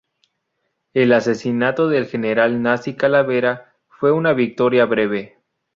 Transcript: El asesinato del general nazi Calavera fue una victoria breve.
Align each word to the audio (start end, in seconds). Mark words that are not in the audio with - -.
El 0.95 1.13
asesinato 1.13 1.87
del 1.87 2.07
general 2.07 2.63
nazi 2.63 2.95
Calavera 2.95 3.75
fue 3.87 4.11
una 4.11 4.33
victoria 4.33 4.85
breve. 4.85 5.37